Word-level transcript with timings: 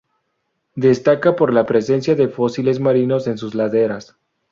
Destaca 0.75 1.35
por 1.35 1.53
la 1.53 1.67
presencia 1.67 2.15
de 2.15 2.27
fósiles 2.27 2.79
marinos 2.79 3.27
en 3.27 3.37
sus 3.37 3.53
laderas. 3.53 4.15